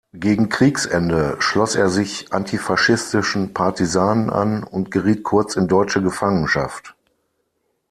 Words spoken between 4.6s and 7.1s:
und geriet kurz in deutsche Gefangenschaft.